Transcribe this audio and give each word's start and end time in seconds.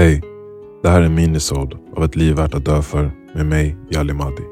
Hej! 0.00 0.22
Det 0.82 0.88
här 0.88 1.00
är 1.00 1.06
en 1.06 1.14
minisod 1.14 1.78
av 1.96 2.04
Ett 2.04 2.16
liv 2.16 2.36
värt 2.36 2.54
att 2.54 2.64
dö 2.64 2.82
för 2.82 3.10
med 3.34 3.46
mig, 3.46 3.76
Jali 3.90 4.12
Madi. 4.12 4.42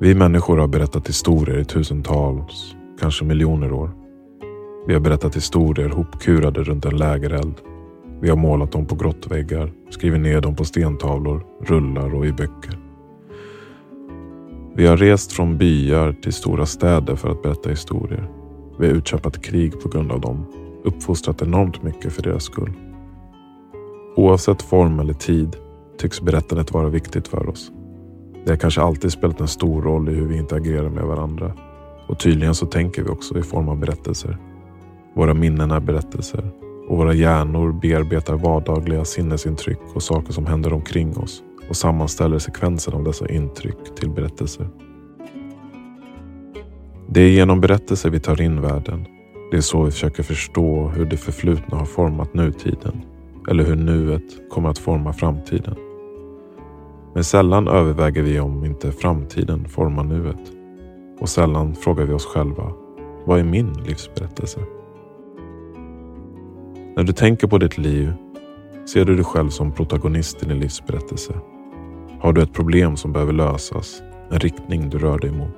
Vi 0.00 0.14
människor 0.14 0.58
har 0.58 0.66
berättat 0.66 1.08
historier 1.08 1.58
i 1.58 1.64
tusentals, 1.64 2.76
kanske 3.00 3.24
miljoner 3.24 3.72
år. 3.72 3.90
Vi 4.86 4.94
har 4.94 5.00
berättat 5.00 5.36
historier 5.36 5.88
hopkurade 5.88 6.62
runt 6.62 6.84
en 6.84 6.96
lägereld. 6.96 7.54
Vi 8.20 8.28
har 8.28 8.36
målat 8.36 8.72
dem 8.72 8.86
på 8.86 8.94
grottväggar, 8.94 9.72
skrivit 9.90 10.20
ner 10.20 10.40
dem 10.40 10.56
på 10.56 10.64
stentavlor, 10.64 11.44
rullar 11.66 12.14
och 12.14 12.26
i 12.26 12.32
böcker. 12.32 12.78
Vi 14.76 14.86
har 14.86 14.96
rest 14.96 15.32
från 15.32 15.58
byar 15.58 16.12
till 16.12 16.32
stora 16.32 16.66
städer 16.66 17.16
för 17.16 17.30
att 17.30 17.42
berätta 17.42 17.70
historier. 17.70 18.30
Vi 18.78 18.86
har 18.86 18.94
utkämpat 18.94 19.42
krig 19.44 19.80
på 19.80 19.88
grund 19.88 20.12
av 20.12 20.20
dem, 20.20 20.46
uppfostrat 20.84 21.42
enormt 21.42 21.82
mycket 21.82 22.12
för 22.12 22.22
deras 22.22 22.44
skull. 22.44 22.72
Oavsett 24.18 24.62
form 24.62 25.00
eller 25.00 25.12
tid 25.12 25.56
tycks 25.98 26.20
berättandet 26.20 26.72
vara 26.72 26.88
viktigt 26.88 27.28
för 27.28 27.48
oss. 27.48 27.72
Det 28.44 28.50
har 28.50 28.56
kanske 28.56 28.80
alltid 28.80 29.12
spelat 29.12 29.40
en 29.40 29.48
stor 29.48 29.82
roll 29.82 30.08
i 30.08 30.12
hur 30.12 30.26
vi 30.26 30.36
interagerar 30.36 30.88
med 30.88 31.04
varandra. 31.04 31.52
Och 32.08 32.18
tydligen 32.18 32.54
så 32.54 32.66
tänker 32.66 33.02
vi 33.02 33.08
också 33.08 33.38
i 33.38 33.42
form 33.42 33.68
av 33.68 33.78
berättelser. 33.78 34.38
Våra 35.14 35.34
minnen 35.34 35.70
är 35.70 35.80
berättelser 35.80 36.50
och 36.88 36.96
våra 36.96 37.14
hjärnor 37.14 37.72
bearbetar 37.72 38.34
vardagliga 38.34 39.04
sinnesintryck 39.04 39.80
och 39.94 40.02
saker 40.02 40.32
som 40.32 40.46
händer 40.46 40.72
omkring 40.72 41.16
oss 41.16 41.42
och 41.68 41.76
sammanställer 41.76 42.38
sekvensen 42.38 42.94
av 42.94 43.04
dessa 43.04 43.28
intryck 43.28 43.94
till 43.96 44.10
berättelser. 44.10 44.68
Det 47.08 47.20
är 47.20 47.30
genom 47.30 47.60
berättelser 47.60 48.10
vi 48.10 48.20
tar 48.20 48.40
in 48.40 48.60
världen. 48.60 49.06
Det 49.50 49.56
är 49.56 49.60
så 49.60 49.82
vi 49.82 49.90
försöker 49.90 50.22
förstå 50.22 50.88
hur 50.88 51.04
det 51.04 51.16
förflutna 51.16 51.78
har 51.78 51.86
format 51.86 52.34
nutiden 52.34 53.02
eller 53.48 53.64
hur 53.64 53.76
nuet 53.76 54.50
kommer 54.50 54.68
att 54.68 54.78
forma 54.78 55.12
framtiden. 55.12 55.74
Men 57.14 57.24
sällan 57.24 57.68
överväger 57.68 58.22
vi 58.22 58.40
om 58.40 58.64
inte 58.64 58.92
framtiden 58.92 59.68
formar 59.68 60.04
nuet. 60.04 60.52
Och 61.20 61.28
sällan 61.28 61.74
frågar 61.74 62.04
vi 62.04 62.12
oss 62.12 62.26
själva, 62.26 62.72
vad 63.24 63.38
är 63.38 63.44
min 63.44 63.72
livsberättelse? 63.72 64.60
När 66.96 67.04
du 67.04 67.12
tänker 67.12 67.46
på 67.46 67.58
ditt 67.58 67.78
liv 67.78 68.12
ser 68.92 69.04
du 69.04 69.14
dig 69.14 69.24
själv 69.24 69.48
som 69.48 69.72
protagonist 69.72 70.42
i 70.42 70.46
din 70.46 70.58
livsberättelse. 70.58 71.32
Har 72.20 72.32
du 72.32 72.42
ett 72.42 72.52
problem 72.52 72.96
som 72.96 73.12
behöver 73.12 73.32
lösas, 73.32 74.02
en 74.30 74.38
riktning 74.38 74.90
du 74.90 74.98
rör 74.98 75.18
dig 75.18 75.30
mot? 75.30 75.56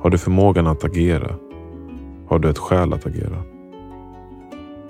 Har 0.00 0.10
du 0.10 0.18
förmågan 0.18 0.66
att 0.66 0.84
agera? 0.84 1.34
Har 2.28 2.38
du 2.38 2.50
ett 2.50 2.58
skäl 2.58 2.92
att 2.92 3.06
agera? 3.06 3.42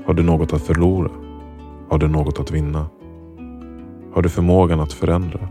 Har 0.07 0.15
du 0.15 0.23
något 0.23 0.53
att 0.53 0.63
förlora? 0.63 1.11
Har 1.89 1.99
du 1.99 2.09
något 2.09 2.41
att 2.41 2.51
vinna? 2.51 2.87
Har 4.15 4.23
du 4.23 4.29
förmågan 4.29 4.81
att 4.81 4.93
förändra? 4.93 5.49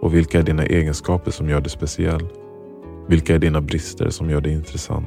Och 0.00 0.14
vilka 0.14 0.38
är 0.38 0.42
dina 0.42 0.64
egenskaper 0.64 1.30
som 1.30 1.48
gör 1.48 1.60
dig 1.60 1.70
speciell? 1.70 2.28
Vilka 3.08 3.34
är 3.34 3.38
dina 3.38 3.60
brister 3.60 4.10
som 4.10 4.30
gör 4.30 4.40
dig 4.40 4.52
intressant? 4.52 5.06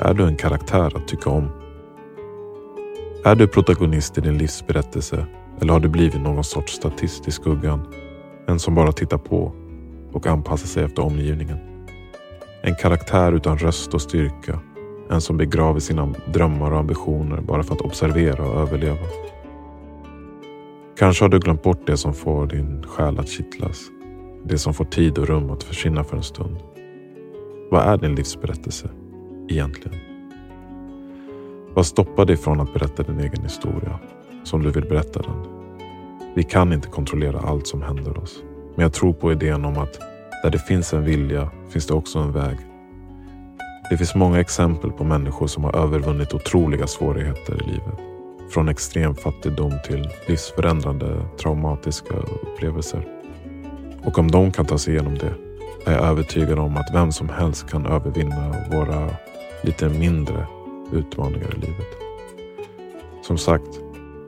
Är 0.00 0.14
du 0.14 0.24
en 0.24 0.36
karaktär 0.36 0.96
att 0.96 1.08
tycka 1.08 1.30
om? 1.30 1.48
Är 3.24 3.34
du 3.34 3.46
protagonist 3.46 4.18
i 4.18 4.20
din 4.20 4.38
livsberättelse 4.38 5.26
eller 5.60 5.72
har 5.72 5.80
du 5.80 5.88
blivit 5.88 6.20
någon 6.20 6.44
sorts 6.44 6.72
statist 6.72 7.28
i 7.28 7.30
skuggan? 7.30 7.92
En 8.46 8.58
som 8.58 8.74
bara 8.74 8.92
tittar 8.92 9.18
på 9.18 9.52
och 10.12 10.26
anpassar 10.26 10.66
sig 10.66 10.84
efter 10.84 11.04
omgivningen. 11.04 11.58
En 12.62 12.74
karaktär 12.74 13.32
utan 13.32 13.58
röst 13.58 13.94
och 13.94 14.02
styrka 14.02 14.60
en 15.10 15.20
som 15.20 15.36
begraver 15.36 15.80
sina 15.80 16.14
drömmar 16.32 16.70
och 16.70 16.78
ambitioner 16.78 17.40
bara 17.40 17.62
för 17.62 17.74
att 17.74 17.80
observera 17.80 18.48
och 18.48 18.60
överleva. 18.60 19.06
Kanske 20.98 21.24
har 21.24 21.28
du 21.28 21.38
glömt 21.38 21.62
bort 21.62 21.86
det 21.86 21.96
som 21.96 22.14
får 22.14 22.46
din 22.46 22.82
själ 22.86 23.18
att 23.18 23.28
kittlas. 23.28 23.82
Det 24.44 24.58
som 24.58 24.74
får 24.74 24.84
tid 24.84 25.18
och 25.18 25.26
rum 25.26 25.50
att 25.50 25.62
försvinna 25.62 26.04
för 26.04 26.16
en 26.16 26.22
stund. 26.22 26.56
Vad 27.70 27.82
är 27.82 27.96
din 27.96 28.14
livsberättelse 28.14 28.90
egentligen? 29.48 29.98
Vad 31.74 31.86
stoppar 31.86 32.24
dig 32.24 32.36
från 32.36 32.60
att 32.60 32.74
berätta 32.74 33.02
din 33.02 33.20
egen 33.20 33.42
historia 33.42 33.98
som 34.44 34.62
du 34.62 34.70
vill 34.70 34.88
berätta 34.88 35.22
den? 35.22 35.58
Vi 36.34 36.42
kan 36.42 36.72
inte 36.72 36.88
kontrollera 36.88 37.40
allt 37.40 37.66
som 37.66 37.82
händer 37.82 38.18
oss. 38.18 38.42
Men 38.74 38.82
jag 38.82 38.92
tror 38.92 39.12
på 39.12 39.32
idén 39.32 39.64
om 39.64 39.78
att 39.78 40.00
där 40.42 40.50
det 40.50 40.58
finns 40.58 40.92
en 40.92 41.04
vilja 41.04 41.50
finns 41.68 41.86
det 41.86 41.94
också 41.94 42.18
en 42.18 42.32
väg 42.32 42.58
det 43.90 43.96
finns 43.96 44.14
många 44.14 44.40
exempel 44.40 44.90
på 44.90 45.04
människor 45.04 45.46
som 45.46 45.64
har 45.64 45.76
övervunnit 45.76 46.34
otroliga 46.34 46.86
svårigheter 46.86 47.54
i 47.54 47.66
livet. 47.66 47.98
Från 48.50 48.68
extrem 48.68 49.14
fattigdom 49.14 49.72
till 49.86 50.08
livsförändrande 50.26 51.20
traumatiska 51.42 52.14
upplevelser. 52.16 53.06
Och 54.04 54.18
om 54.18 54.30
de 54.30 54.52
kan 54.52 54.66
ta 54.66 54.78
sig 54.78 54.94
igenom 54.94 55.18
det 55.18 55.34
är 55.86 55.92
jag 55.92 56.04
övertygad 56.04 56.58
om 56.58 56.76
att 56.76 56.94
vem 56.94 57.12
som 57.12 57.28
helst 57.28 57.70
kan 57.70 57.86
övervinna 57.86 58.54
våra 58.70 59.10
lite 59.62 59.88
mindre 59.88 60.46
utmaningar 60.92 61.54
i 61.56 61.60
livet. 61.60 61.86
Som 63.22 63.38
sagt, 63.38 63.80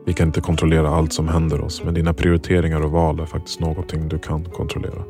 vi 0.07 0.13
kan 0.13 0.27
inte 0.27 0.41
kontrollera 0.41 0.89
allt 0.89 1.13
som 1.13 1.29
händer 1.29 1.61
oss 1.61 1.85
men 1.85 1.95
dina 1.95 2.15
prioriteringar 2.15 2.81
och 2.81 2.91
val 2.91 3.21
är 3.21 3.27
faktiskt 3.27 3.61
någonting 3.61 4.09
du 4.09 4.19
kan 4.19 4.45
kontrollera. 4.45 5.03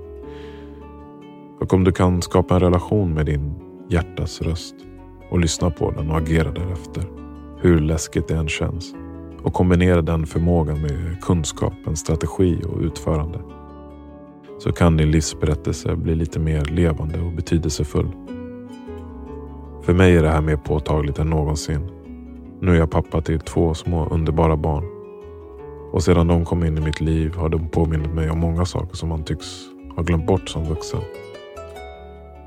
Och 1.60 1.74
om 1.74 1.84
du 1.84 1.92
kan 1.92 2.22
skapa 2.22 2.54
en 2.54 2.60
relation 2.60 3.14
med 3.14 3.26
din 3.26 3.69
hjärtats 3.90 4.42
röst 4.42 4.74
och 5.30 5.38
lyssna 5.38 5.70
på 5.70 5.90
den 5.90 6.10
och 6.10 6.16
agera 6.16 6.52
därefter. 6.52 7.04
Hur 7.60 7.80
läskigt 7.80 8.28
det 8.28 8.34
än 8.34 8.48
känns. 8.48 8.94
Och 9.42 9.54
kombinera 9.54 10.02
den 10.02 10.26
förmågan 10.26 10.82
med 10.82 11.22
kunskap, 11.22 11.72
en 11.86 11.96
strategi 11.96 12.62
och 12.64 12.80
utförande. 12.80 13.38
Så 14.58 14.72
kan 14.72 14.96
din 14.96 15.10
livsberättelse 15.10 15.96
bli 15.96 16.14
lite 16.14 16.38
mer 16.38 16.64
levande 16.64 17.20
och 17.20 17.32
betydelsefull. 17.32 18.08
För 19.82 19.94
mig 19.94 20.16
är 20.16 20.22
det 20.22 20.30
här 20.30 20.40
mer 20.40 20.56
påtagligt 20.56 21.18
än 21.18 21.30
någonsin. 21.30 21.90
Nu 22.60 22.70
är 22.70 22.76
jag 22.76 22.90
pappa 22.90 23.20
till 23.20 23.40
två 23.40 23.74
små 23.74 24.06
underbara 24.06 24.56
barn. 24.56 24.84
Och 25.92 26.02
sedan 26.02 26.26
de 26.26 26.44
kom 26.44 26.64
in 26.64 26.78
i 26.78 26.80
mitt 26.80 27.00
liv 27.00 27.34
har 27.34 27.48
de 27.48 27.68
påmint 27.68 28.14
mig 28.14 28.30
om 28.30 28.38
många 28.38 28.64
saker 28.64 28.96
som 28.96 29.08
man 29.08 29.24
tycks 29.24 29.46
ha 29.96 30.02
glömt 30.02 30.26
bort 30.26 30.48
som 30.48 30.64
vuxen. 30.64 31.00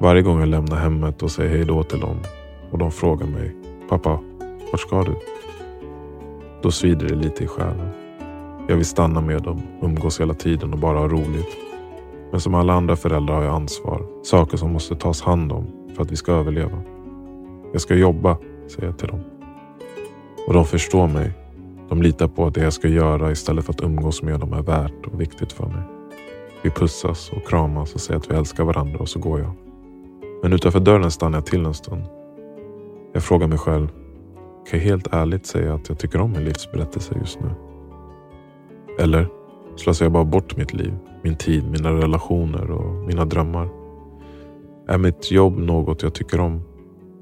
Varje 0.03 0.21
gång 0.21 0.39
jag 0.39 0.49
lämnar 0.49 0.77
hemmet 0.77 1.23
och 1.23 1.31
säger 1.31 1.49
hej 1.49 1.65
då 1.65 1.83
till 1.83 1.99
dem 1.99 2.17
och 2.71 2.77
de 2.77 2.91
frågar 2.91 3.27
mig 3.27 3.55
Pappa, 3.89 4.19
vart 4.71 4.81
ska 4.81 5.03
du? 5.03 5.15
Då 6.61 6.71
svider 6.71 7.07
det 7.07 7.15
lite 7.15 7.43
i 7.43 7.47
själen. 7.47 7.89
Jag 8.67 8.75
vill 8.75 8.85
stanna 8.85 9.21
med 9.21 9.41
dem, 9.41 9.61
umgås 9.81 10.21
hela 10.21 10.33
tiden 10.33 10.73
och 10.73 10.79
bara 10.79 10.99
ha 10.99 11.07
roligt. 11.07 11.57
Men 12.31 12.39
som 12.39 12.55
alla 12.55 12.73
andra 12.73 12.95
föräldrar 12.95 13.35
har 13.35 13.43
jag 13.43 13.55
ansvar. 13.55 14.05
Saker 14.23 14.57
som 14.57 14.73
måste 14.73 14.95
tas 14.95 15.21
hand 15.21 15.51
om 15.51 15.67
för 15.95 16.03
att 16.03 16.11
vi 16.11 16.15
ska 16.15 16.31
överleva. 16.31 16.81
Jag 17.71 17.81
ska 17.81 17.95
jobba, 17.95 18.37
säger 18.67 18.87
jag 18.87 18.97
till 18.97 19.07
dem. 19.07 19.23
Och 20.47 20.53
de 20.53 20.65
förstår 20.65 21.07
mig. 21.07 21.31
De 21.89 22.01
litar 22.01 22.27
på 22.27 22.45
att 22.45 22.53
det 22.53 22.63
jag 22.63 22.73
ska 22.73 22.87
göra 22.87 23.31
istället 23.31 23.65
för 23.65 23.73
att 23.73 23.81
umgås 23.81 24.21
med 24.21 24.39
dem 24.39 24.53
är 24.53 24.61
värt 24.61 25.05
och 25.05 25.21
viktigt 25.21 25.51
för 25.51 25.65
mig. 25.65 25.83
Vi 26.61 26.69
pussas 26.69 27.31
och 27.31 27.47
kramas 27.47 27.93
och 27.93 28.01
säger 28.01 28.19
att 28.19 28.31
vi 28.31 28.35
älskar 28.35 28.63
varandra 28.63 28.99
och 28.99 29.09
så 29.09 29.19
går 29.19 29.39
jag. 29.39 29.72
Men 30.43 30.53
utanför 30.53 30.79
dörren 30.79 31.11
stannar 31.11 31.37
jag 31.37 31.45
till 31.45 31.65
en 31.65 31.73
stund. 31.73 32.03
Jag 33.13 33.23
frågar 33.23 33.47
mig 33.47 33.57
själv, 33.57 33.87
kan 34.69 34.79
jag 34.79 34.85
helt 34.85 35.07
ärligt 35.13 35.45
säga 35.45 35.73
att 35.73 35.89
jag 35.89 35.99
tycker 35.99 36.21
om 36.21 36.31
min 36.31 36.43
livsberättelse 36.43 37.15
just 37.19 37.39
nu? 37.39 37.49
Eller 38.99 39.27
slösar 39.75 40.05
jag 40.05 40.11
bara 40.11 40.23
bort 40.23 40.57
mitt 40.57 40.73
liv, 40.73 40.93
min 41.21 41.35
tid, 41.35 41.71
mina 41.71 41.91
relationer 41.91 42.71
och 42.71 43.07
mina 43.07 43.25
drömmar? 43.25 43.69
Är 44.87 44.97
mitt 44.97 45.31
jobb 45.31 45.57
något 45.57 46.03
jag 46.03 46.13
tycker 46.13 46.39
om? 46.39 46.61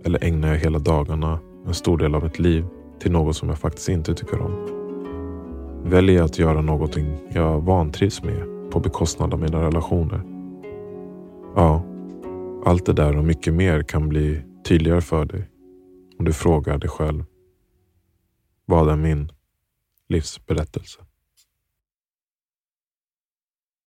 Eller 0.06 0.24
ägnar 0.24 0.48
jag 0.48 0.58
hela 0.58 0.80
dagarna, 0.80 1.40
en 1.68 1.74
stor 1.74 1.98
del 1.98 2.16
av 2.16 2.24
mitt 2.24 2.40
liv, 2.40 2.66
till 3.00 3.12
något 3.12 3.36
som 3.36 3.50
jag 3.50 3.58
faktiskt 3.58 3.90
inte 3.90 4.13
tycker 4.13 4.42
om? 4.42 4.68
Väljer 5.84 6.16
jag 6.16 6.25
att 6.25 6.40
göra 6.40 6.62
någonting 6.62 7.18
jag 7.30 7.62
vantrivs 7.62 8.24
med 8.24 8.72
på 8.72 8.80
bekostnad 8.80 9.34
av 9.34 9.40
mina 9.40 9.63
relationer? 9.63 10.22
Ja, 11.56 11.81
allt 12.66 12.86
det 12.86 12.94
där 12.94 13.18
och 13.18 13.25
mycket 13.25 13.54
mer 13.54 13.84
kan 13.84 14.10
bli 14.10 14.42
tydligare 14.66 15.02
för 15.02 15.25
dig 15.25 15.50
om 16.19 16.25
du 16.25 16.34
frågar 16.34 16.78
dig 16.78 16.90
själv. 16.90 17.24
Vad 18.66 18.90
är 18.90 18.96
min 18.96 19.31
livsberättelse? 20.10 21.00